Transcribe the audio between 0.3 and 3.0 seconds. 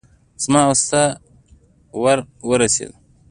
زه او استاد ور ورسېدو.